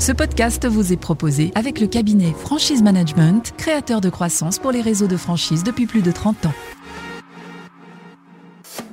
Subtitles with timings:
[0.00, 4.80] Ce podcast vous est proposé avec le cabinet Franchise Management, créateur de croissance pour les
[4.80, 6.54] réseaux de franchise depuis plus de 30 ans.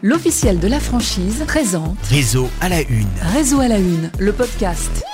[0.01, 3.07] L'officiel de la franchise présente Réseau à la une.
[3.21, 5.05] Réseau à la une, le podcast.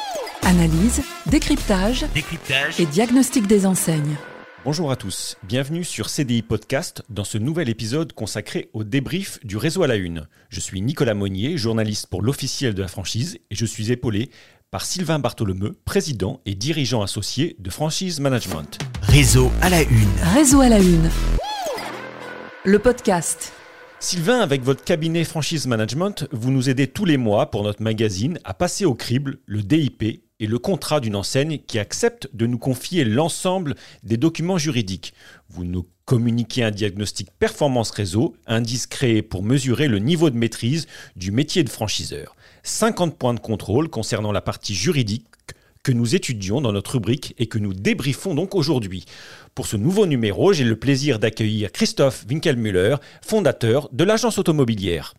[0.41, 2.79] Analyse, décryptage Décryptage.
[2.79, 4.17] et diagnostic des enseignes.
[4.65, 9.57] Bonjour à tous, bienvenue sur CDI Podcast dans ce nouvel épisode consacré au débrief du
[9.57, 10.25] réseau à la une.
[10.47, 14.29] Je suis Nicolas Monnier, journaliste pour l'officiel de la franchise et je suis épaulé
[14.73, 18.79] par Sylvain Bartholomeu, président et dirigeant associé de Franchise Management.
[19.03, 20.09] Réseau à la une.
[20.33, 21.11] Réseau à la une.
[22.65, 23.53] Le podcast.
[23.99, 28.39] Sylvain, avec votre cabinet Franchise Management, vous nous aidez tous les mois pour notre magazine
[28.45, 32.57] à passer au crible le DIP et le contrat d'une enseigne qui accepte de nous
[32.57, 35.13] confier l'ensemble des documents juridiques.
[35.49, 40.87] Vous nous communiquez un diagnostic performance réseau, indice créé pour mesurer le niveau de maîtrise
[41.15, 42.35] du métier de franchiseur.
[42.63, 45.27] 50 points de contrôle concernant la partie juridique
[45.83, 49.03] que nous étudions dans notre rubrique et que nous débriefons donc aujourd'hui.
[49.53, 55.13] Pour ce nouveau numéro, j'ai le plaisir d'accueillir Christophe Winkelmüller, fondateur de l'agence automobilière.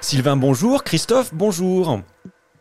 [0.00, 0.82] Sylvain, bonjour.
[0.82, 2.00] Christophe, bonjour.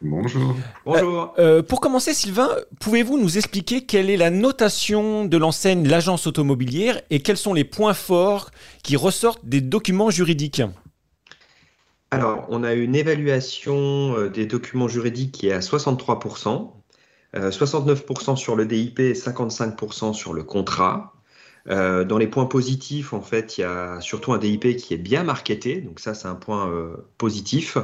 [0.02, 0.56] Bonjour.
[0.86, 1.34] Bonjour.
[1.40, 7.02] Euh, pour commencer, Sylvain, pouvez-vous nous expliquer quelle est la notation de l'enseigne l'agence automobilière
[7.10, 8.52] et quels sont les points forts
[8.84, 10.62] qui ressortent des documents juridiques?
[12.12, 16.72] Alors, on a une évaluation euh, des documents juridiques qui est à 63%,
[17.36, 21.14] euh, 69% sur le DIP et 55% sur le contrat.
[21.70, 24.98] Euh, dans les points positifs, en fait, il y a surtout un DIP qui est
[24.98, 27.78] bien marketé, donc ça, c'est un point euh, positif,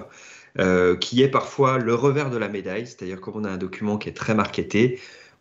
[0.60, 3.98] euh, qui est parfois le revers de la médaille, c'est-à-dire quand on a un document
[3.98, 5.00] qui est très marketé,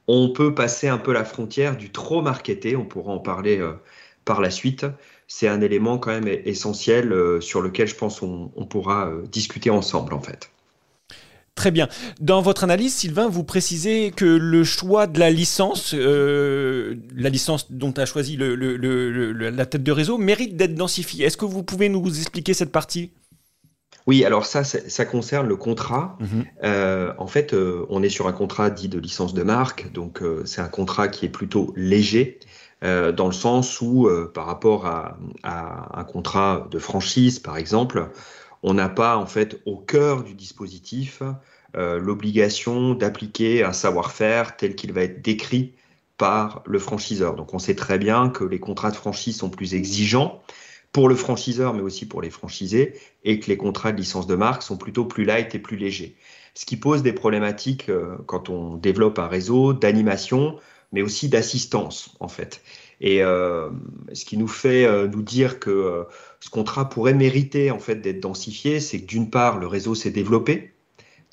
[0.09, 3.73] on peut passer un peu la frontière du trop marketé, on pourra en parler euh,
[4.25, 4.87] par la suite.
[5.29, 10.15] C'est un élément quand même essentiel euh, sur lequel je pense on, pourra discuter ensemble,
[10.15, 10.51] en fait.
[11.55, 11.89] Très bien.
[12.21, 17.92] Dans votre analyse, Sylvain, vous précisez que le choix de la licence, la licence dont
[17.92, 21.27] a choisi la tête de réseau, mérite d'être densifiée.
[21.27, 23.11] Est-ce que vous pouvez nous expliquer cette partie?
[24.07, 26.17] Oui, alors ça, ça concerne le contrat.
[26.20, 26.45] Mhm.
[26.64, 30.23] Euh, en fait, euh, on est sur un contrat dit de licence de marque, donc
[30.23, 32.39] euh, c'est un contrat qui est plutôt léger,
[32.85, 38.11] dans le sens où, par rapport à, à un contrat de franchise, par exemple,
[38.64, 41.23] on n'a pas en fait au cœur du dispositif
[41.77, 45.74] l'obligation d'appliquer un savoir-faire tel qu'il va être décrit
[46.18, 47.36] par le franchiseur.
[47.36, 50.42] Donc on sait très bien que les contrats de franchise sont plus exigeants
[50.92, 52.95] pour le franchiseur, mais aussi pour les franchisés,
[53.25, 56.17] et que les contrats de licence de marque sont plutôt plus light et plus légers.
[56.55, 60.58] Ce qui pose des problématiques euh, quand on développe un réseau d'animation,
[60.92, 62.63] mais aussi d'assistance, en fait.
[63.01, 63.70] Et euh,
[64.13, 66.05] ce qui nous fait euh, nous dire que
[66.41, 70.11] ce contrat pourrait mériter en fait d'être densifié, c'est que d'une part le réseau s'est
[70.11, 70.72] développé,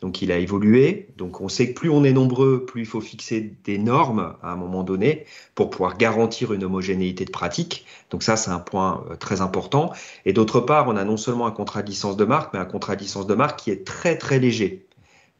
[0.01, 3.01] donc il a évolué, donc on sait que plus on est nombreux, plus il faut
[3.01, 7.85] fixer des normes à un moment donné pour pouvoir garantir une homogénéité de pratique.
[8.09, 9.91] Donc ça c'est un point euh, très important.
[10.25, 12.65] Et d'autre part, on a non seulement un contrat de licence de marque, mais un
[12.65, 14.87] contrat de licence de marque qui est très très léger.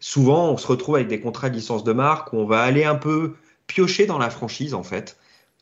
[0.01, 2.83] Souvent, on se retrouve avec des contrats de licence de marque où on va aller
[2.83, 3.35] un peu
[3.67, 5.17] piocher dans la franchise en fait,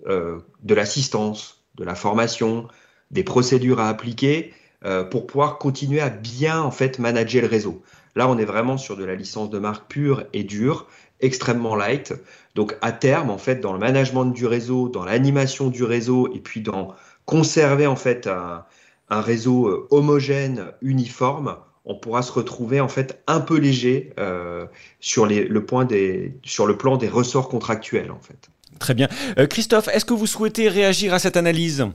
[0.08, 2.68] euh, de l'assistance, de la formation,
[3.12, 4.54] des procédures à appliquer
[4.86, 7.82] euh, pour pouvoir continuer à bien en fait manager le réseau.
[8.18, 10.88] Là, on est vraiment sur de la licence de marque pure et dure,
[11.20, 12.16] extrêmement light.
[12.56, 16.40] Donc, à terme, en fait, dans le management du réseau, dans l'animation du réseau, et
[16.40, 16.96] puis dans
[17.26, 18.66] conserver en fait un,
[19.12, 24.66] réseau euh, homogène, uniforme, on pourra se retrouver en fait un peu léger euh,
[25.00, 28.50] sur, le point des, sur le plan des ressorts contractuels, en fait.
[28.80, 29.10] Très bien.
[29.38, 31.86] Euh, Christophe, est-ce que vous souhaitez réagir à cette analyse?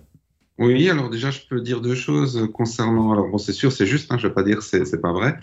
[0.59, 3.13] Oui, alors déjà, je peux dire deux choses concernant.
[3.13, 5.13] Alors, bon, c'est sûr, c'est juste, hein, je ne vais pas dire c'est c'est pas
[5.13, 5.39] vrai.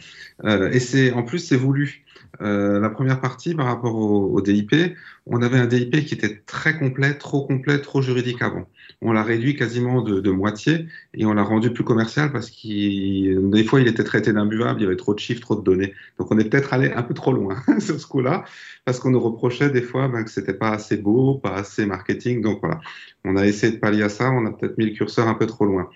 [0.45, 2.05] Euh, et c'est en plus, c'est voulu.
[2.41, 6.77] Euh, la première partie, par rapport au, DIP, on avait un DIP qui était très
[6.77, 8.67] complet, trop complet, trop juridique avant.
[9.01, 13.49] On l'a réduit quasiment de, de moitié et on l'a rendu plus commercial parce qu'il,
[13.49, 15.93] des fois, il était traité d'imbuvable, il y avait trop de chiffres, trop de données.
[16.17, 18.45] Donc, on est peut-être allé un peu trop loin sur ce coup-là
[18.85, 22.41] parce qu'on nous reprochait des fois ben, que c'était pas assez beau, pas assez marketing.
[22.41, 22.79] Donc, voilà.
[23.25, 25.45] On a essayé de pallier à ça, on a peut-être mis le curseur un peu
[25.45, 25.89] trop loin.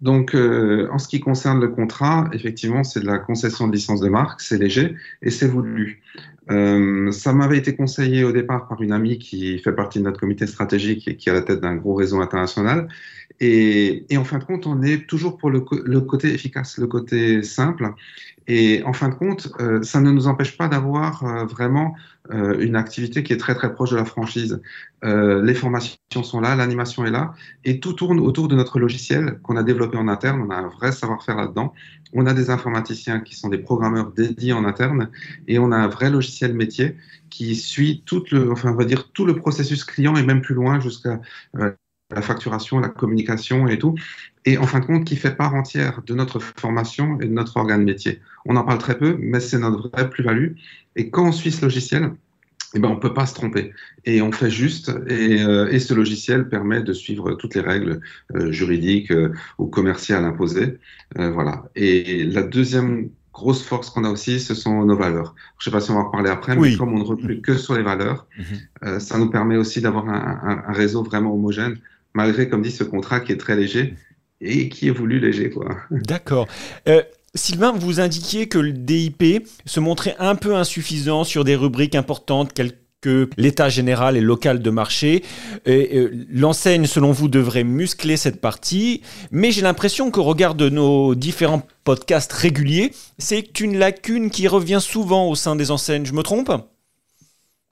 [0.00, 4.00] Donc, euh, en ce qui concerne le contrat, effectivement, c'est de la concession de licence
[4.00, 6.02] de marque, c'est léger et c'est voulu.
[6.50, 10.20] Euh, ça m'avait été conseillé au départ par une amie qui fait partie de notre
[10.20, 12.88] comité stratégique et qui est à la tête d'un gros réseau international
[13.40, 16.86] Et, et, en fin de compte, on est toujours pour le, le côté efficace, le
[16.86, 17.92] côté simple.
[18.48, 21.94] Et en fin de compte, euh, ça ne nous empêche pas d'avoir euh, vraiment
[22.32, 24.60] euh, une activité qui est très très proche de la franchise.
[25.04, 27.34] Euh, les formations sont là, l'animation est là,
[27.64, 30.42] et tout tourne autour de notre logiciel qu'on a développé en interne.
[30.42, 31.72] On a un vrai savoir-faire là-dedans.
[32.12, 35.10] On a des informaticiens qui sont des programmeurs dédiés en interne,
[35.48, 36.96] et on a un vrai logiciel métier
[37.30, 40.54] qui suit tout le, enfin on va dire tout le processus client et même plus
[40.54, 41.20] loin jusqu'à
[41.56, 41.72] euh,
[42.14, 43.94] la facturation, la communication et tout,
[44.44, 47.56] et en fin de compte qui fait part entière de notre formation et de notre
[47.56, 48.20] organe métier.
[48.44, 50.52] On en parle très peu, mais c'est notre vraie plus-value.
[50.94, 52.12] Et quand on suit ce logiciel,
[52.74, 53.72] eh ben, on ne peut pas se tromper.
[54.04, 58.00] Et on fait juste, et, euh, et, ce logiciel permet de suivre toutes les règles
[58.34, 60.78] euh, juridiques euh, ou commerciales imposées.
[61.16, 61.64] Voilà.
[61.74, 65.34] Et la deuxième grosse force qu'on a aussi, ce sont nos valeurs.
[65.58, 66.70] Je ne sais pas si on va en reparler après, Oui.
[66.72, 68.44] mais comme on ne recrute que sur les valeurs, Mhm.
[68.84, 71.78] euh, ça nous permet aussi d'avoir un, un- un réseau vraiment homogène,
[72.16, 73.94] malgré, comme dit, ce contrat qui est très léger
[74.40, 75.50] et qui est voulu léger.
[75.50, 75.76] Quoi.
[75.90, 76.48] D'accord.
[76.88, 77.02] Euh,
[77.34, 82.54] Sylvain, vous indiquiez que le DIP se montrait un peu insuffisant sur des rubriques importantes
[82.54, 82.72] telles
[83.02, 85.22] que l'état général et local de marché.
[85.68, 91.14] Euh, L'enseigne, selon vous, devrait muscler cette partie, mais j'ai l'impression qu'au regard de nos
[91.14, 96.06] différents podcasts réguliers, c'est une lacune qui revient souvent au sein des enseignes.
[96.06, 96.50] Je me trompe?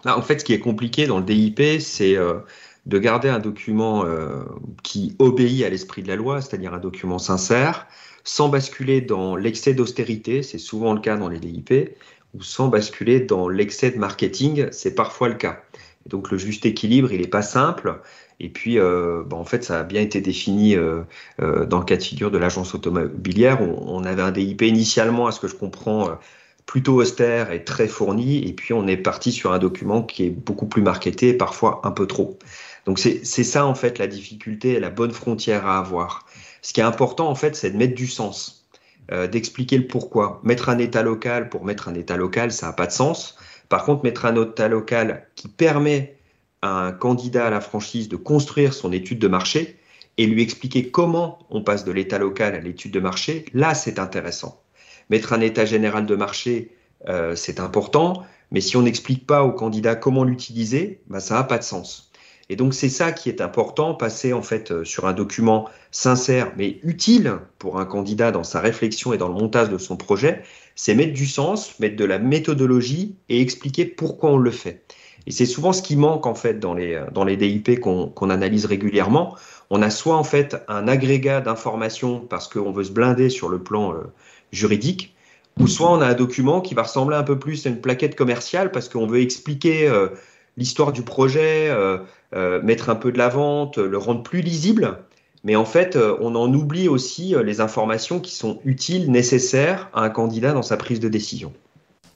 [0.05, 2.41] Là, en fait, ce qui est compliqué dans le DIP, c'est euh,
[2.87, 4.45] de garder un document euh,
[4.83, 7.87] qui obéit à l'esprit de la loi, c'est-à-dire un document sincère,
[8.25, 11.97] sans basculer dans l'excès d'austérité, c'est souvent le cas dans les DIP,
[12.35, 15.63] ou sans basculer dans l'excès de marketing, c'est parfois le cas.
[16.07, 18.01] Donc le juste équilibre, il n'est pas simple.
[18.41, 21.05] Et puis, euh, bon, en fait, ça a bien été défini euh,
[21.39, 23.63] dans le cas de figure de l'agence automobilière.
[23.63, 26.19] On, on, avait un DIP initialement, à ce que je comprends,
[26.67, 28.47] plutôt austère et très fourni.
[28.47, 31.81] Et puis, on est parti sur un document qui est beaucoup plus marketé, et parfois
[31.85, 32.39] un peu trop.
[32.87, 36.27] Donc, c'est ça, en fait, la difficulté la bonne frontière à avoir.
[36.63, 38.69] Ce qui est important, en fait, c'est de mettre du sens,
[39.11, 40.41] euh, d'expliquer le pourquoi.
[40.45, 43.37] Mettre un état local pour mettre un état local, ça n'a pas de sens.
[43.69, 46.17] Par contre, mettre un état local qui permet
[46.63, 49.79] à un candidat à la franchise de construire son étude de marché
[50.17, 53.99] et lui expliquer comment on passe de l'état local à l'étude de marché, là, c'est
[53.99, 54.63] intéressant.
[55.11, 56.71] Mettre un état général de marché,
[57.09, 61.45] euh, c'est important, mais si on n'explique pas au candidat comment l'utiliser, bah, ça n'a
[61.45, 62.11] pas de sens.
[62.55, 66.53] Et donc c'est ça qui est important, passer en fait euh, sur un document sincère
[66.57, 70.45] mais utile pour un candidat dans sa réflexion et dans le montage de son projet,
[70.77, 74.85] c'est mettre du sens, mettre de la méthodologie et expliquer pourquoi on le fait.
[75.27, 78.31] Et c'est souvent ce qui manque en fait dans les, dans les DIP qu'on qu
[78.31, 79.35] analyse régulièrement.
[79.71, 83.59] On a soit en fait un agrégat d'informations parce qu'on veut se blinder sur le
[83.59, 84.05] plan euh,
[84.53, 85.17] juridique,
[85.59, 88.15] ou soit on a un document qui va ressembler un peu plus à une plaquette
[88.15, 90.11] commerciale parce qu'on veut expliquer euh,
[90.57, 91.99] l'histoire du projet, euh,
[92.35, 94.99] euh, mettre un peu de la vente, le rendre plus lisible.
[95.43, 100.03] Mais en fait, euh, on en oublie aussi les informations qui sont utiles, nécessaires à
[100.03, 101.53] un candidat dans sa prise de décision.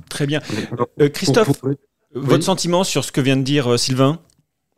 [0.09, 0.41] Très bien.
[1.01, 1.71] Euh, Christophe, Pour- pour-
[2.15, 2.43] votre Oui.
[2.43, 4.19] sentiment sur ce que vient de dire Sylvain?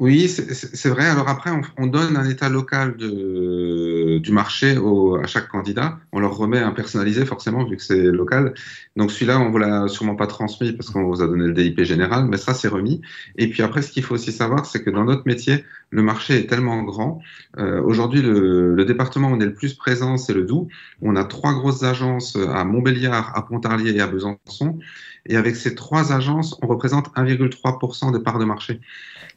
[0.01, 1.05] Oui, c'est vrai.
[1.05, 5.99] Alors après, on, on donne un état local de, du marché au, à chaque candidat.
[6.13, 8.55] On leur remet un personnalisé, forcément, vu que c'est local.
[8.97, 11.83] Donc celui-là, on vous l'a sûrement pas transmis parce qu'on vous a donné le DIP
[11.83, 13.03] général, mais ça, c'est remis.
[13.37, 16.39] Et puis après, ce qu'il faut aussi savoir, c'est que dans notre métier, le marché
[16.39, 17.21] est tellement grand.
[17.59, 20.69] Euh, Aujourd'hui, le, le département où on est le plus présent, c'est le Doubs.
[21.03, 24.79] On a trois grosses agences à Montbéliard, à Pontarlier et à Besançon.
[25.27, 28.81] Et avec ces trois agences, on représente 1,3% de part de marché.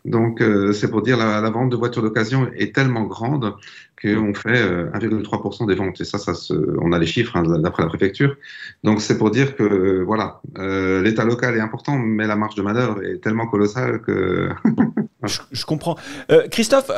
[0.06, 3.56] Donc, euh, c'est pour dire la, la vente de voitures d'occasion est tellement grande
[4.02, 6.00] qu'on fait euh, 1,3% des ventes.
[6.02, 8.36] Et ça, ça se, on a les chiffres hein, d'après la préfecture.
[8.84, 12.56] Donc, c'est pour dire que euh, voilà, euh, l'état local est important, mais la marge
[12.56, 14.50] de manœuvre est tellement colossale que
[15.26, 15.96] Je, je comprends.
[16.32, 16.92] Euh, Christophe,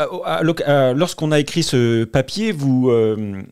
[0.95, 3.43] lorsqu'on a écrit ce papier, vous, euh,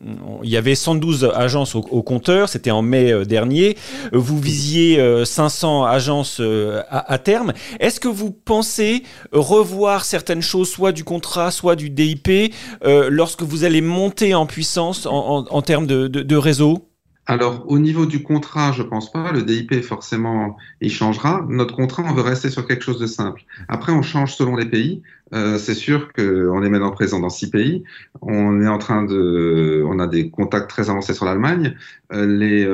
[0.42, 3.76] il y avait 112 agences au, au compteur, c'était en mai euh, dernier.
[4.12, 7.52] Euh, Vous visiez euh, 500 agences euh, à, à terme.
[7.78, 12.52] Est-ce que vous pensez revoir certaines choses, soit du contrat, soit du DIP,
[12.84, 16.88] euh, lorsque vous allez monter en puissance en, termes de, réseau
[17.26, 19.32] Alors, au niveau du contrat, je pense pas.
[19.32, 21.44] Le DIP, forcément, il changera.
[21.48, 23.42] Notre contrat, on veut rester sur quelque chose de simple.
[23.68, 25.02] Après, on change selon les pays.
[25.32, 27.82] Euh, c'est sûr qu'on est maintenant présent dans six pays.
[28.22, 31.74] On est en train de, on a des contacts très avancés sur l'Allemagne.
[32.12, 32.64] Euh, les,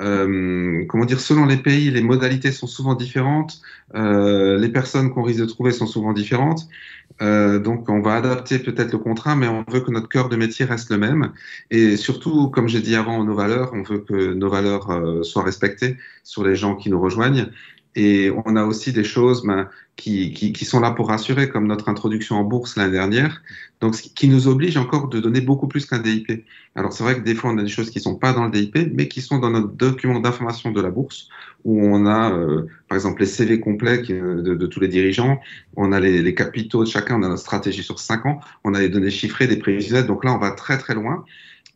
[0.00, 3.60] euh, comment dire, selon les pays, les modalités sont souvent différentes.
[3.94, 6.66] Les personnes qu'on risque de trouver sont souvent différentes.
[7.20, 10.36] Euh, donc, on va adapter peut-être le contrat, mais on veut que notre cœur de
[10.36, 11.32] métier reste le même.
[11.70, 15.44] Et surtout, comme j'ai dit avant, nos valeurs, on veut que nos valeurs euh, soient
[15.44, 17.50] respectées sur les gens qui nous rejoignent.
[17.94, 21.88] Et on a aussi des choses ben, qui, qui, sont là pour rassurer, comme notre
[21.90, 23.42] introduction en bourse l'année dernière,
[23.80, 26.44] donc ce qui nous oblige encore de donner beaucoup plus qu'un DIP.
[26.74, 28.50] Alors c'est vrai que des fois on a des choses qui sont pas dans le
[28.50, 31.28] DIP, mais qui sont dans notre document d'information de la bourse,
[31.64, 35.38] où on a euh, par exemple les CV complets de, de, tous les dirigeants,
[35.76, 38.72] on a les, les, capitaux de chacun, on a notre stratégie sur 5 ans, on
[38.72, 41.24] a les données chiffrées des prévisionnels, donc là on va très très loin.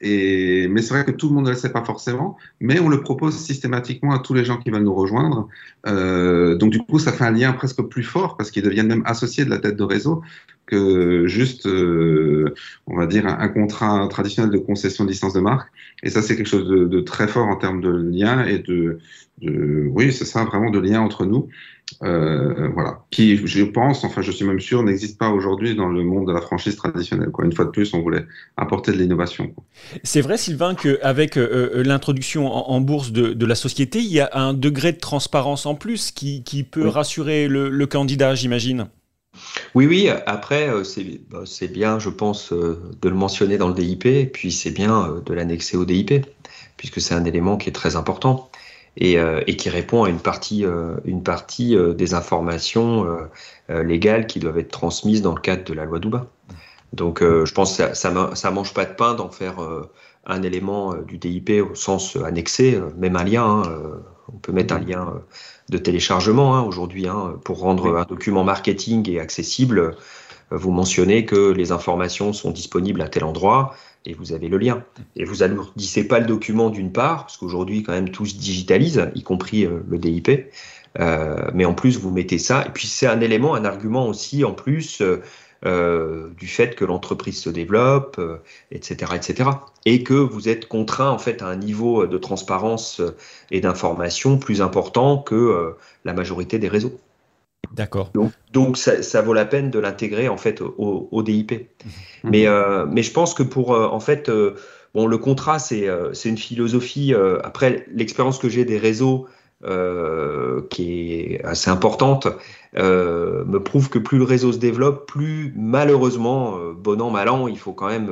[0.01, 2.89] Et, mais c'est vrai que tout le monde ne le sait pas forcément, mais on
[2.89, 5.49] le propose systématiquement à tous les gens qui veulent nous rejoindre.
[5.87, 9.03] Euh, donc du coup, ça fait un lien presque plus fort parce qu'ils deviennent même
[9.07, 10.23] associés de la tête de réseau
[10.67, 12.55] que juste, euh,
[12.87, 15.69] on va dire, un, un, contrat traditionnel de concession de licence de marque.
[16.03, 18.99] Et ça, c'est quelque chose de, de, très fort en termes de lien et de,
[19.41, 21.49] de oui, c'est ça, vraiment de lien entre nous.
[22.03, 26.03] Euh, voilà, qui, je pense, enfin, je suis même sûr, n'existe pas aujourd'hui dans le
[26.03, 27.31] monde de la franchise traditionnelle.
[27.31, 27.45] Quoi.
[27.45, 29.55] Une fois de plus, on voulait apporter de l'innovation.
[30.03, 34.13] C'est vrai, Sylvain, qu'avec euh, euh, l'introduction en, en, bourse de, de, la société, il
[34.13, 36.91] y a un degré de transparence en plus qui, qui peut oui.
[36.91, 38.89] rassurer le, le candidat, j'imagine.
[39.75, 40.71] Oui, oui, après,
[41.31, 45.35] bah, c'est bien, je pense, de le mentionner dans le DIP, puis c'est bien de
[45.35, 46.27] l'annexer au DIP,
[46.77, 48.51] puisque c'est un élément qui est très important
[48.97, 53.07] et, euh, qui répond à une partie, euh, euh, des informations
[53.69, 56.27] légales qui doivent être transmises dans le cadre de la loi Douba.
[56.93, 59.57] Donc je pense que ça ne mange pas de pain d'en faire
[60.25, 63.45] un élément du DIP au sens annexé, même un lien.
[63.45, 63.63] Hein,
[64.37, 65.23] on peut mettre un lien
[65.71, 69.97] de téléchargement hein, aujourd'hui hein, pour rendre un document marketing et accessible.
[70.51, 73.75] Vous mentionnez que les informations sont disponibles à tel endroit
[74.07, 74.85] et vous avez le lien.
[75.17, 79.11] Et vous alourdissez pas le document d'une part, parce qu'aujourd'hui, quand même, tout se digitalise,
[79.15, 80.31] y compris euh, le DIP.
[80.99, 82.65] Euh, mais en plus, vous mettez ça.
[82.67, 85.21] Et puis, c'est un élément, un argument aussi, en plus, euh,
[85.65, 88.21] euh du fait que l'entreprise se développe,
[88.71, 89.51] etc., etc.
[89.85, 93.01] Et que vous êtes contraint, en fait, à un niveau de transparence
[93.51, 96.99] et d'information plus important que la majorité des réseaux.
[97.73, 98.11] D'accord.
[98.15, 101.53] Donc, donc ça, ça, vaut la peine de l'intégrer en fait au, au DIP.
[101.53, 102.31] Mmh.
[102.31, 104.55] Mais, euh, mais je pense que pour euh, en fait, euh,
[104.95, 107.15] bon, le contrat c'est c'est une philosophie.
[107.45, 109.27] après l'expérience que j'ai des réseaux
[110.71, 112.29] qui est assez importante
[112.75, 117.59] me prouve que plus le réseau se développe, plus malheureusement, bon an mal an, il
[117.59, 118.11] faut quand même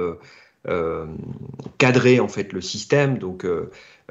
[1.78, 3.18] cadrer en fait le système.
[3.18, 3.44] Donc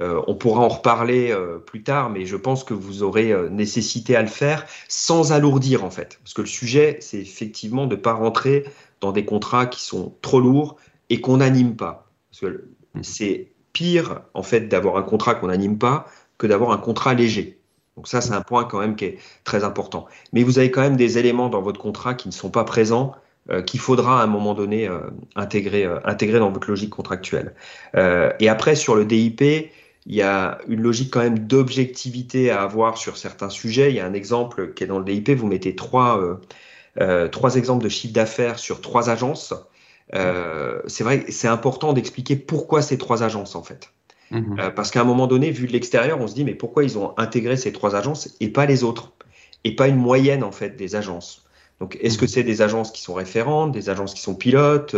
[0.01, 3.49] euh, on pourra en reparler euh, plus tard, mais je pense que vous aurez euh,
[3.49, 6.19] nécessité à le faire sans alourdir en fait.
[6.23, 8.65] Parce que le sujet, c'est effectivement de ne pas rentrer
[9.01, 10.77] dans des contrats qui sont trop lourds
[11.09, 12.09] et qu'on n'anime pas.
[12.39, 12.67] Que
[13.03, 16.07] c'est pire en fait d'avoir un contrat qu'on n'anime pas
[16.47, 17.59] d'avoir un contrat léger.
[17.95, 20.07] Donc ça, c'est un point quand même qui est très important.
[20.31, 23.13] Mais vous avez quand même des éléments dans votre contrat qui ne sont pas présents
[23.49, 24.99] euh, qu'il faudra à un moment donné euh,
[25.35, 27.53] intégrer, euh, intégrer dans votre logique contractuelle.
[28.39, 32.97] et après, sur le DIP, il y a une logique quand même d'objectivité à avoir
[32.97, 33.89] sur certains sujets.
[33.89, 36.19] Il y a un exemple qui est dans le DIP, vous mettez trois,
[37.31, 39.53] trois exemples de chiffre d'affaires sur trois agences.
[40.11, 43.93] C'est vrai, c'est important d'expliquer pourquoi ces trois agences en fait.
[44.33, 44.59] Mmh.
[44.59, 46.97] Euh, parce qu'à un moment donné, vu de l'extérieur, on se dit mais pourquoi ils
[46.97, 49.13] ont intégré ces trois agences et pas les autres?
[49.63, 51.45] Et pas une moyenne en fait des agences.
[51.79, 54.95] Donc, est-ce que c'est des agences qui sont référentes, des agences qui sont pilotes,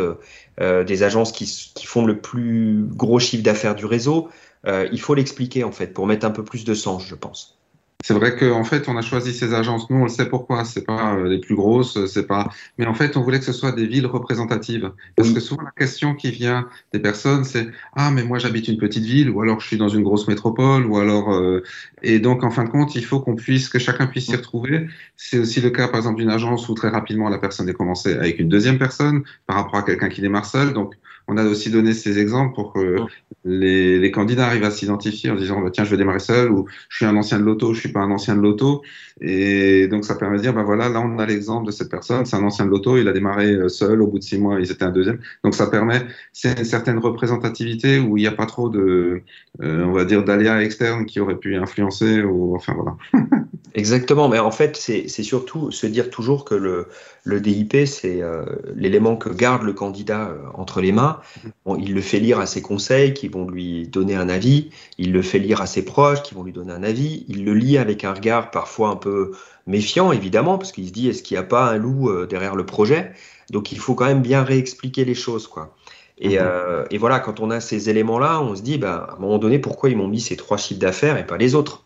[0.59, 4.29] euh, des agences qui, qui, font le plus gros chiffre d'affaires du réseau?
[4.67, 7.57] Euh, il faut l'expliquer en fait pour mettre un peu plus de sens, je pense.
[8.03, 9.89] C'est vrai qu'en fait, on a choisi ces agences.
[9.89, 10.63] Nous, on le sait pourquoi.
[10.65, 12.51] C'est pas euh, les plus grosses, c'est pas.
[12.77, 14.91] Mais en fait, on voulait que ce soit des villes représentatives.
[15.15, 18.77] Parce que souvent, la question qui vient des personnes, c'est ah, mais moi, j'habite une
[18.77, 21.33] petite ville, ou alors je suis dans une grosse métropole, ou alors.
[21.33, 21.63] Euh...
[22.03, 24.87] Et donc, en fin de compte, il faut qu'on puisse, que chacun puisse s'y retrouver.
[25.15, 28.13] C'est aussi le cas, par exemple, d'une agence où très rapidement la personne est commencée
[28.13, 30.73] avec une deuxième personne par rapport à quelqu'un qui démarre seul.
[30.73, 30.93] Donc,
[31.27, 32.97] on a aussi donné ces exemples pour que
[33.45, 36.65] les, les candidats arrivent à s'identifier en disant bah, tiens je vais démarrer seul ou
[36.89, 38.81] je suis un ancien de l'auto, je suis pas un ancien de l'auto
[39.21, 42.25] et donc ça permet de dire bah voilà là on a l'exemple de cette personne,
[42.25, 44.59] c'est un ancien de l'auto, il a démarré euh, seul, au bout de six mois
[44.59, 46.01] ils étaient un deuxième, donc ça permet
[46.33, 49.21] c'est une certaine représentativité où il n'y a pas trop de
[49.61, 52.97] euh, on va dire d'aléas externes qui auraient pu influencer ou enfin voilà.
[53.77, 56.87] Exactement, mais en fait c'est surtout se dire toujours que le
[57.23, 61.19] le DIP, c'est euh, l'élément que garde le candidat euh, entre les mains.
[61.65, 64.69] Bon, il le fait lire à ses conseils qui vont lui donner un avis.
[64.97, 67.25] Il le fait lire à ses proches qui vont lui donner un avis.
[67.27, 69.31] Il le lit avec un regard parfois un peu
[69.67, 72.55] méfiant, évidemment, parce qu'il se dit est-ce qu'il n'y a pas un loup euh, derrière
[72.55, 73.11] le projet?
[73.51, 75.75] Donc il faut quand même bien réexpliquer les choses, quoi.
[76.17, 79.19] Et, euh, et voilà, quand on a ces éléments-là, on se dit, bah, à un
[79.19, 81.83] moment donné, pourquoi ils m'ont mis ces trois chiffres d'affaires et pas les autres?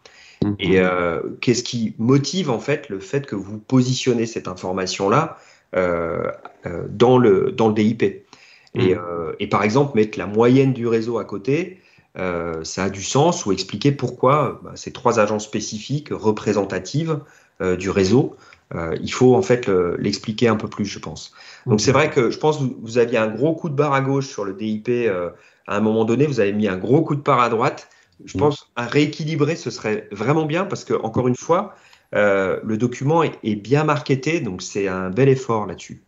[0.60, 5.38] Et euh, qu'est-ce qui motive en fait le fait que vous positionnez cette information-là
[5.76, 6.32] euh,
[6.66, 8.24] euh, dans, le, dans le DIP et,
[8.76, 9.00] mmh.
[9.40, 11.82] et, par exemple, mettre la moyenne du réseau à côté,
[12.16, 17.20] ça a du sens ou expliquer pourquoi bah, ces trois agences spécifiques représentatives
[17.80, 18.36] du réseau,
[18.76, 19.68] euh, il faut en fait
[19.98, 21.34] l'expliquer un peu plus, je pense.
[21.66, 24.02] Donc c'est vrai que je pense que vous, aviez un gros coup de barre à
[24.02, 24.90] gauche sur le DIP
[25.70, 27.90] à un moment donné, vous avez mis un gros coup de barre à droite.
[28.26, 28.40] Je mm.
[28.40, 31.76] pense à rééquilibrer, ce serait vraiment bien parce que encore une fois,
[32.14, 36.02] le document est, bien marketé, donc c'est un bel effort là-dessus.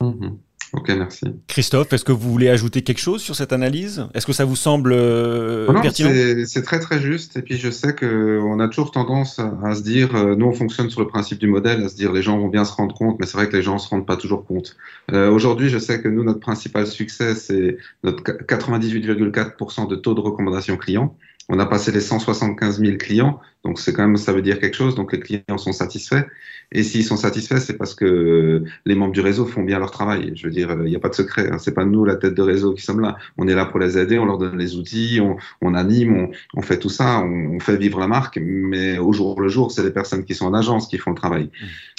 [0.00, 0.32] Mm-hmm.
[0.72, 1.26] Ok, merci.
[1.48, 4.06] Christophe, est-ce que vous voulez ajouter quelque chose sur cette analyse?
[4.14, 6.10] Est-ce que ça vous semble euh, pertinent?
[6.46, 7.36] C'est très très juste.
[7.36, 10.88] Et puis je sais qu'on a toujours tendance à, se dire, euh, nous on fonctionne
[10.88, 13.18] sur le principe du modèle, à se dire les gens vont bien se rendre compte,
[13.18, 14.76] mais c'est vrai que les gens ne se rendent pas toujours compte.
[15.10, 20.20] Euh, Aujourd'hui, je sais que nous, notre principal succès, c'est notre 98,4% de taux de
[20.20, 21.16] recommandation client.
[21.48, 24.76] On a passé les 175 000 clients, donc c'est quand même ça veut dire quelque
[24.76, 24.94] chose.
[24.94, 26.26] Donc les clients sont satisfaits.
[26.72, 30.32] Et s'ils sont satisfaits, c'est parce que les membres du réseau font bien leur travail.
[30.36, 31.50] Je veux dire, il n'y a pas de secret.
[31.50, 31.58] Hein.
[31.58, 33.16] C'est pas nous, la tête de réseau, qui sommes là.
[33.36, 36.30] On est là pour les aider, on leur donne les outils, on, on anime, on,
[36.54, 38.38] on, fait tout ça, on, fait vivre la marque.
[38.40, 41.16] Mais au jour le jour, c'est les personnes qui sont en agence qui font le
[41.16, 41.50] travail.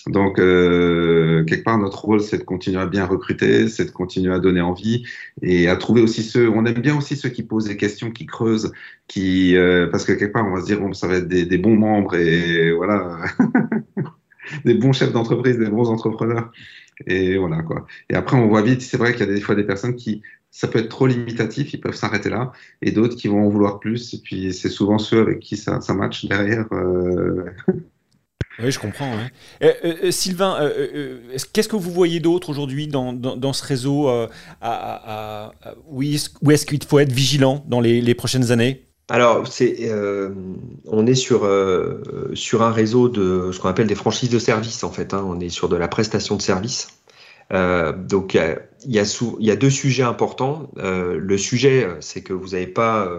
[0.07, 4.33] Donc, euh, quelque part, notre rôle, c'est de continuer à bien recruter, c'est de continuer
[4.33, 5.05] à donner envie
[5.41, 6.49] et à trouver aussi ceux.
[6.49, 8.71] On aime bien aussi ceux qui posent des questions, qui creusent,
[9.07, 11.45] qui euh, parce que quelque part, on va se dire bon, ça va être des,
[11.45, 13.19] des bons membres et voilà.
[14.65, 16.51] des bons chefs d'entreprise, des bons entrepreneurs.
[17.07, 17.85] Et voilà quoi.
[18.09, 20.21] Et après, on voit vite, c'est vrai qu'il y a des fois des personnes qui,
[20.51, 23.79] ça peut être trop limitatif, ils peuvent s'arrêter là, et d'autres qui vont en vouloir
[23.79, 24.13] plus.
[24.13, 26.65] Et puis c'est souvent ceux avec qui ça, ça match derrière.
[26.73, 27.45] Euh.
[28.59, 29.13] Oui, je comprends.
[29.63, 30.71] Euh, euh, Sylvain,
[31.53, 34.09] qu'est-ce que vous voyez d'autre aujourd'hui dans, dans, ce réseau
[35.89, 38.85] Où est-ce qu'il faut être vigilant dans les, prochaines années?
[39.11, 40.29] Alors, euh,
[40.85, 44.85] on est sur, euh, sur un réseau de ce qu'on appelle des franchises de services,
[44.85, 45.13] en fait.
[45.13, 45.25] Hein.
[45.27, 47.01] on est sur de la prestation de services.
[47.51, 48.35] Euh, donc,
[48.85, 50.71] il y a deux sujets importants.
[50.77, 53.09] le sujet, c'est que vous n'avez pas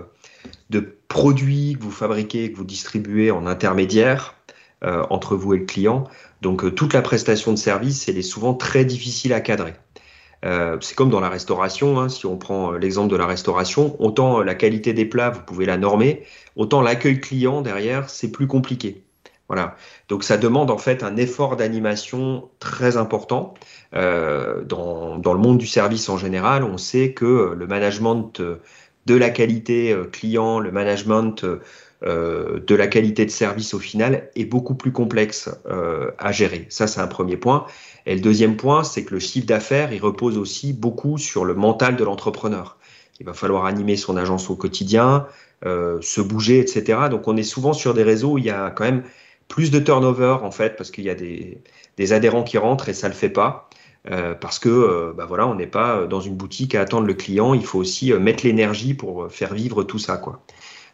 [0.70, 4.34] de produits que vous fabriquez, que vous distribuez en intermédiaire
[4.82, 6.04] entre vous et le client.
[6.40, 9.74] Donc, toute la prestation de service, elle est souvent très difficile à cadrer.
[10.44, 13.96] Euh, c'est comme dans la restauration, hein, si on prend euh, l'exemple de la restauration,
[14.00, 16.24] autant euh, la qualité des plats, vous pouvez la normer,
[16.56, 19.04] autant l'accueil client derrière, c'est plus compliqué.
[19.48, 19.76] Voilà.
[20.08, 23.54] Donc ça demande en fait un effort d'animation très important.
[23.94, 28.40] Euh, dans, le monde du service en général, on sait que le management
[29.06, 31.60] de la qualité client, le management euh,
[32.04, 36.66] de la qualité de service au final est beaucoup plus complexe euh, à gérer.
[36.68, 37.66] Ça, c'est un premier point.
[38.06, 41.54] Et le deuxième point, c'est que le chiffre d'affaires, il repose aussi beaucoup sur le
[41.54, 42.78] mental de l'entrepreneur.
[43.20, 45.26] Il va falloir animer son agence au quotidien,
[45.64, 46.98] euh, se bouger, etc.
[47.10, 49.04] Donc, on est souvent sur des réseaux où il y a quand même
[49.46, 51.58] plus de turnover, en fait, parce qu'il y a des,
[51.96, 53.68] des, adhérents qui rentrent et ça le fait pas.
[54.10, 57.14] Euh, parce que euh, bah voilà, on n'est pas dans une boutique à attendre le
[57.14, 60.16] client, il faut aussi mettre l'énergie pour faire vivre tout ça.
[60.16, 60.42] Quoi.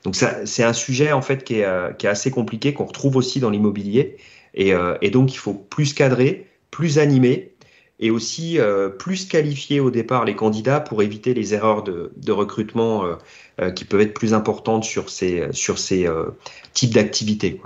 [0.04, 3.16] Donc c'est un sujet en fait qui est, euh, qui est assez compliqué, qu'on retrouve
[3.16, 4.16] aussi dans l'immobilier.
[4.54, 7.52] Et, euh, et, donc il faut plus cadrer, plus animer
[8.00, 12.32] et aussi euh, plus qualifier au départ les candidats pour éviter les erreurs de, de
[12.32, 13.04] recrutement
[13.74, 16.08] qui peuvent être plus importantes sur ces, sur ces
[16.74, 17.60] types d'activités.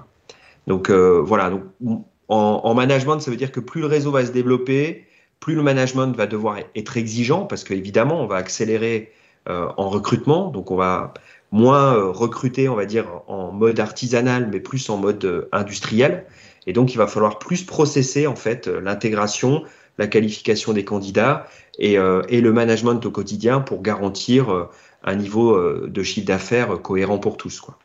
[0.67, 4.33] Donc voilà, donc, en, en, management, ça veut dire que plus le réseau va se
[4.33, 5.05] développer,
[5.39, 9.13] plus le management va devoir être exigeant parce qu'évidemment, on va accélérer
[9.47, 11.13] en recrutement, donc on va
[11.53, 16.25] moins euh, recruter, on va dire, en mode artisanal, mais plus en mode euh, industriel.
[16.67, 19.63] Et donc, il va falloir plus processer, en fait, euh, l'intégration,
[19.99, 21.47] la qualification des candidats
[21.79, 21.95] et,
[22.29, 24.69] et, le management au quotidien pour garantir
[25.05, 27.61] un niveau de chiffre d'affaires cohérent pour tous.
[27.61, 27.79] Quoi.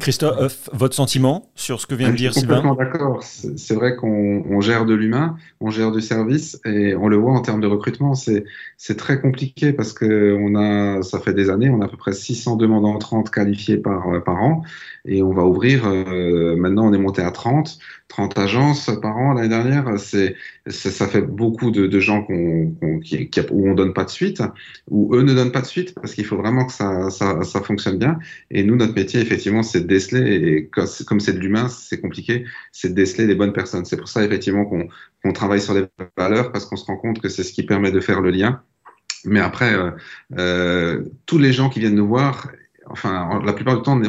[0.00, 3.22] Christophe, votre sentiment sur ce que vient de dire Sylvain Complètement d'accord.
[3.22, 7.40] C'est vrai qu'on gère de l'humain, on gère du service et on le voit en
[7.40, 8.44] termes de recrutement, c'est
[8.96, 12.12] très compliqué parce que on a, ça fait des années, on a à peu près
[12.12, 14.62] 600 demandes entrantes qualifiées par, par an
[15.06, 17.78] et on va ouvrir, euh, maintenant on est monté à 30.
[18.08, 20.36] 30 agences par an l'année dernière, c'est
[20.68, 24.42] ça fait beaucoup de, de gens qu'on qui, qui, où on donne pas de suite,
[24.88, 27.60] où eux ne donnent pas de suite parce qu'il faut vraiment que ça, ça, ça,
[27.60, 28.18] fonctionne bien.
[28.50, 30.68] Et nous, notre métier, effectivement, c'est de déceler, et
[31.06, 33.84] comme c'est de l'humain, c'est compliqué, c'est de déceler les bonnes personnes.
[33.84, 37.28] C'est pour ça, effectivement, qu'on travaille sur les valeurs parce qu'on se rend compte que
[37.28, 38.62] c'est ce qui permet de faire le lien.
[39.24, 39.90] Mais après, euh,
[40.38, 42.50] euh, tous les gens qui viennent nous voir,
[42.94, 44.00] enfin, la plupart du temps,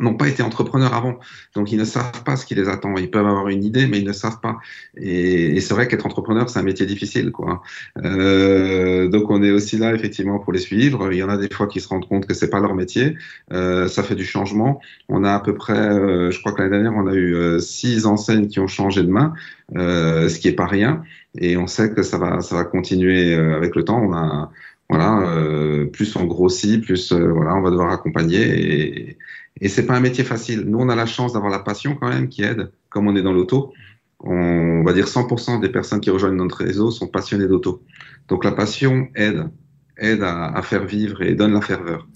[0.00, 1.18] n'ont pas été entrepreneurs avant.
[1.54, 2.96] Donc, ils ne savent pas ce qui les attend.
[2.96, 4.58] Ils peuvent avoir une idée, mais ils ne savent pas.
[4.96, 7.62] Et, c'est vrai qu'être entrepreneur, c'est un métier difficile, quoi.
[8.04, 11.12] Euh, donc, on est aussi là, effectivement, pour les suivre.
[11.12, 13.16] Il y en a des fois qui se rendent compte que c'est pas leur métier.
[13.52, 14.80] Euh, ça fait du changement.
[15.08, 17.58] On a à peu près, euh, je crois que l'année dernière, on a eu euh,
[17.58, 19.34] six enseignes qui ont changé de main,
[19.76, 21.02] euh, ce qui est pas rien.
[21.38, 24.00] Et on sait que ça va, ça va continuer avec le temps.
[24.02, 24.50] On a
[24.88, 28.40] Voilà, euh, plus on grossit, plus euh, voilà, on va devoir accompagner.
[28.40, 29.18] Et,
[29.60, 30.60] et c'est pas un métier facile.
[30.60, 33.22] Nous, on a la chance d'avoir la passion quand même qui aide, comme on est
[33.22, 33.72] dans l'auto.
[34.20, 37.82] On va dire 100% des personnes qui rejoignent notre réseau sont passionnées d'auto.
[38.28, 39.50] Donc la passion aide
[39.98, 42.06] aide à, à, faire vivre et donne la ferveur.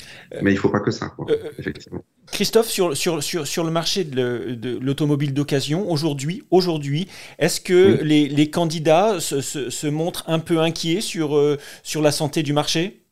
[0.43, 2.05] Mais il faut pas que ça, quoi, euh, effectivement.
[2.31, 7.99] Christophe, sur, sur, sur, sur le marché de l'automobile d'occasion, aujourd'hui, aujourd'hui, est-ce que oui.
[8.03, 12.43] les, les, candidats se, se, se, montrent un peu inquiets sur, euh, sur la santé
[12.43, 13.03] du marché?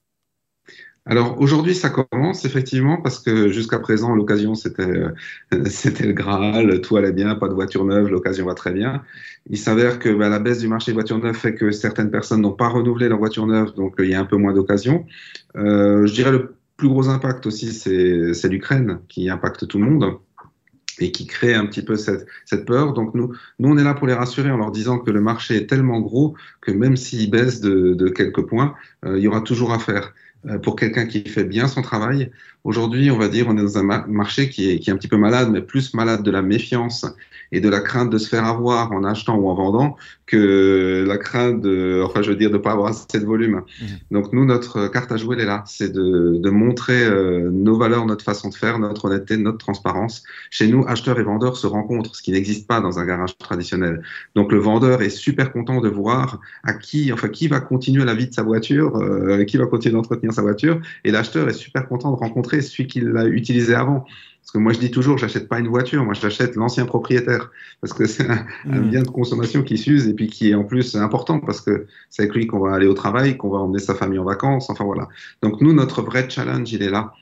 [1.08, 5.14] Alors aujourd'hui, ça commence effectivement parce que jusqu'à présent, l'occasion c'était euh,
[5.66, 9.02] c'était le Graal, tout allait bien, pas de voiture neuve, l'occasion va très bien.
[9.48, 12.42] Il s'avère que bah, la baisse du marché de voitures neuves fait que certaines personnes
[12.42, 15.06] n'ont pas renouvelé leur voiture neuve, donc il y a un peu moins d'occasion.
[15.56, 20.18] Euh, je dirais le plus gros impact aussi, c'est l'Ukraine qui impacte tout le monde
[21.00, 22.92] et qui crée un petit peu cette, cette, peur.
[22.92, 25.56] Donc nous, nous, on est là pour les rassurer en leur disant que le marché
[25.56, 29.40] est tellement gros que même s'il baisse de, de, quelques points, euh, il y aura
[29.40, 30.12] toujours à faire.
[30.46, 32.30] Euh, pour quelqu'un qui fait bien son travail.
[32.62, 35.08] Aujourd'hui, on va dire, on est dans un marché qui est, qui est un petit
[35.08, 37.04] peu malade, mais plus malade de la méfiance
[37.50, 41.18] et de la crainte de se faire avoir en achetant ou en vendant que la
[41.18, 43.62] crainte de, enfin, je veux dire, de pas avoir assez de volume.
[43.80, 43.84] Mmh.
[44.12, 45.64] Donc, nous, notre carte à jouer, elle est là.
[45.66, 50.22] C'est de, de, montrer euh, nos valeurs, notre façon de faire, notre honnêteté, notre transparence.
[50.50, 54.02] Chez nous, acheteurs et vendeurs se rencontrent, ce qui n'existe pas dans un garage traditionnel.
[54.34, 58.14] Donc, le vendeur est super content de voir à qui, enfin, qui va continuer la
[58.14, 60.80] vie de sa voiture, euh, qui va continuer d'entretenir sa voiture.
[61.04, 64.04] Et l'acheteur est super content de rencontrer celui qui l'a utilisé avant.
[64.40, 67.50] Parce que moi, je dis toujours, j'achète pas une voiture, moi, j'achète l'ancien propriétaire.
[67.82, 68.72] Parce que c'est un, mmh.
[68.72, 71.86] un, bien de consommation qui s'use et puis qui est en plus important parce que
[72.08, 74.70] c'est avec lui qu'on va aller au travail, qu'on va emmener sa famille en vacances.
[74.70, 75.08] Enfin, voilà.
[75.42, 77.12] Donc, nous, notre vrai challenge, il est là.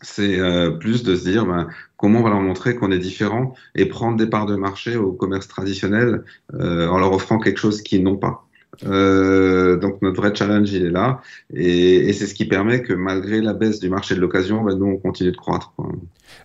[0.00, 3.52] C'est euh, plus de se dire ben, comment on va leur montrer qu'on est différent
[3.74, 7.82] et prendre des parts de marché au commerce traditionnel euh, en leur offrant quelque chose
[7.82, 8.46] qu'ils n'ont pas.
[8.86, 11.20] Euh, donc notre vrai challenge il est là
[11.52, 14.78] et, et c'est ce qui permet que malgré la baisse du marché de l'occasion, ben,
[14.78, 15.72] nous on continue de croître.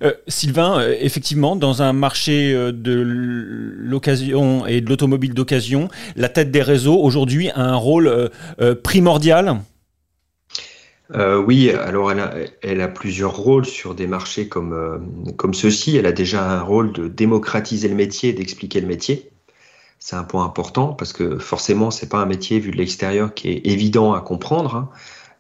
[0.01, 6.29] Euh, Sylvain, euh, effectivement, dans un marché euh, de l'occasion et de l'automobile d'occasion, la
[6.29, 8.29] tête des réseaux aujourd'hui a un rôle
[11.15, 15.95] euh, oui, alors elle a, plusieurs rôles sur des marchés comme, comme ceux-ci.
[15.97, 19.29] Elle a déjà un rôle de démocratiser le métier, d'expliquer le métier
[20.03, 23.47] c'est un point important parce que forcément, c'est pas un métier vu de l'extérieur qui
[23.47, 24.75] est évident à comprendre.
[24.75, 24.89] Hein.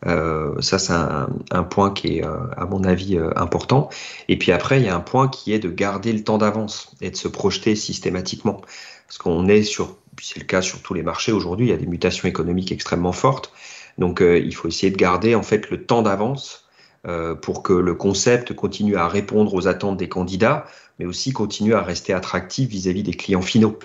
[0.07, 3.89] Euh, ça, c'est un, un, point qui est, euh, à mon avis, euh, important.
[4.29, 6.95] Et puis après, il y a un point qui est de garder le temps d'avance
[7.01, 8.61] et de se projeter systématiquement.
[9.05, 11.77] Parce qu'on est sur, c'est le cas sur tous les marchés aujourd'hui, il y a
[11.77, 13.51] des mutations économiques extrêmement fortes.
[13.97, 16.67] Donc, euh, il faut essayer de garder en fait le temps d'avance
[17.05, 20.65] euh, pour que le concept continue à répondre aux attentes des candidats,
[20.99, 23.77] mais aussi continue à rester attractif vis-à-vis -vis des clients finaux.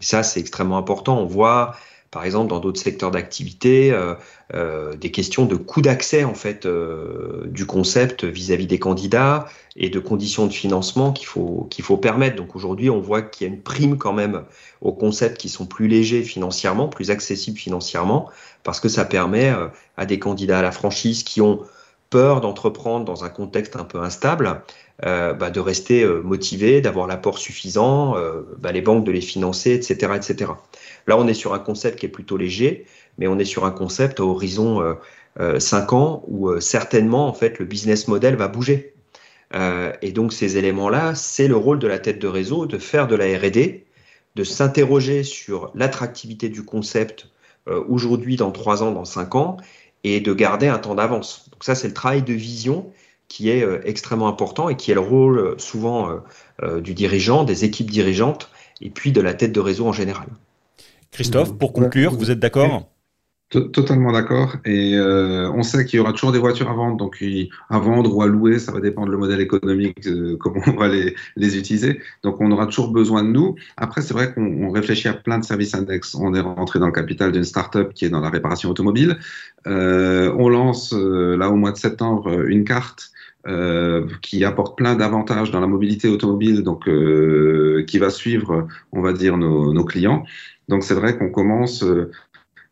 [0.00, 1.18] Et ça, c'est extrêmement important.
[1.18, 1.74] On voit,
[2.16, 4.14] par exemple, dans d'autres secteurs d'activité, euh,
[4.54, 9.44] euh, des questions de coût d'accès en fait euh, du concept vis-à-vis -vis des candidats
[9.76, 12.36] et de conditions de financement qu'il faut qu'il faut permettre.
[12.36, 14.44] Donc aujourd'hui, on voit qu'il y a une prime quand même
[14.80, 18.30] aux concepts qui sont plus légers financièrement, plus accessibles financièrement,
[18.62, 19.52] parce que ça permet
[19.98, 21.60] à des candidats à la franchise qui ont
[22.10, 24.62] peur d'entreprendre dans un contexte un peu instable,
[25.04, 29.20] euh, bah, de rester euh, motivé, d'avoir l'apport suffisant, euh, bah, les banques de les
[29.20, 30.52] financer, etc., etc.
[31.06, 32.86] Là, on est sur un concept qui est plutôt léger,
[33.18, 34.80] mais on est sur un concept à horizon
[35.40, 38.94] euh, 5 euh, ans où certainement, en fait, le business model va bouger.
[40.02, 43.14] et donc, ces éléments-là, c'est le rôle de la tête de réseau de faire de
[43.14, 43.86] la R&D,
[44.34, 47.28] de s'interroger sur l'attractivité du concept
[47.66, 49.56] aujourd'hui, dans 3 ans, dans 5 ans,
[50.06, 51.48] et de garder un temps d'avance.
[51.50, 52.86] Donc ça, c'est le travail de vision
[53.26, 56.20] qui est euh, extrêmement important et qui est le rôle euh, souvent
[56.62, 58.48] euh, du dirigeant, des équipes dirigeantes
[58.80, 60.28] et puis de la tête de réseau en général.
[61.10, 62.88] Christophe, pour conclure, vous êtes d'accord?
[63.48, 64.56] Totalement d'accord.
[64.64, 67.22] Et euh, on sait qu'il y aura toujours des voitures à vendre, donc
[67.70, 70.88] à vendre ou à louer, ça va dépendre le modèle économique, euh, comment on va
[70.88, 72.00] les, les, utiliser.
[72.24, 73.54] Donc on aura toujours besoin de nous.
[73.76, 76.16] Après, c'est vrai qu'on réfléchit à plein de services index.
[76.16, 79.16] On est rentré dans le capital d'une start-up qui est dans la réparation automobile.
[79.68, 83.12] Euh, on lance là au mois de septembre une carte
[83.48, 89.00] euh, qui apporte plein d'avantages dans la mobilité automobile, donc euh, qui va suivre, on
[89.02, 90.24] va dire, nos, nos clients.
[90.68, 92.10] Donc c'est vrai qu'on commence euh,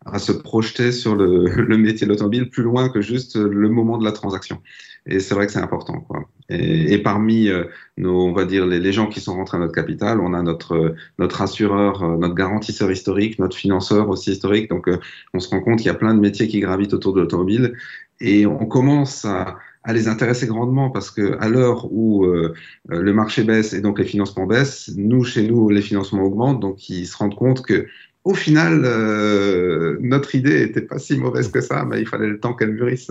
[0.06, 3.98] à se projeter sur le, le métier de l'automobile plus loin que juste le moment
[3.98, 4.60] de la transaction.
[5.06, 6.00] Et c'est vrai que c'est important.
[6.00, 6.28] Quoi.
[6.48, 7.64] Et, parmi euh,
[7.98, 10.94] nos, on va dire, les, gens qui sont rentrés à notre capital, on a notre,
[11.18, 14.70] notre assureur, euh, notre garantisseur historique, notre financeur aussi historique.
[14.70, 14.98] Donc, euh,
[15.34, 17.74] on se rend compte qu'il y a plein de métiers qui gravitent autour de l'automobile.
[18.20, 22.54] Et on commence à, à les intéresser grandement parce que à l'heure où euh,
[22.88, 26.88] le marché baisse et donc les financements baissent, nous chez nous les financements augmentent, donc
[26.88, 27.86] ils se rendent compte que
[28.24, 32.40] au final, euh, notre idée était pas si mauvaise que ça, mais il fallait le
[32.40, 33.10] temps qu'elle mûrisse.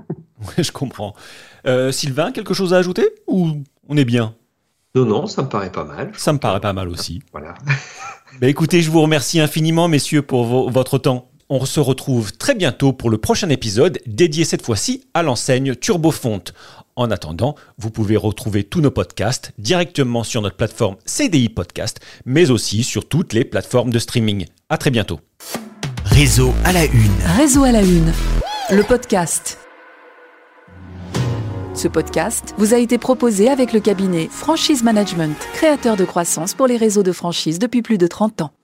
[0.40, 1.14] oui, je comprends.
[1.66, 4.34] Euh, Sylvain, quelque chose à ajouter ou on est bien?
[4.94, 6.12] Non, non, ça me paraît pas mal.
[6.16, 7.22] Ça me paraît pas mal aussi.
[7.32, 7.54] Voilà.
[8.40, 11.30] bah, écoutez, je vous remercie infiniment, messieurs, pour votre temps.
[11.50, 16.54] On se retrouve très bientôt pour le prochain épisode dédié cette fois-ci à l'enseigne Turbofonte.
[16.96, 22.50] En attendant, vous pouvez retrouver tous nos podcasts directement sur notre plateforme CDI Podcast, mais
[22.50, 24.46] aussi sur toutes les plateformes de streaming.
[24.70, 25.20] À très bientôt.
[26.06, 27.12] Réseau à la une.
[27.36, 28.12] Réseau à la une.
[28.70, 29.58] Le podcast.
[31.74, 36.68] Ce podcast vous a été proposé avec le cabinet Franchise Management, créateur de croissance pour
[36.68, 38.54] les réseaux de franchise depuis plus de 30 ans.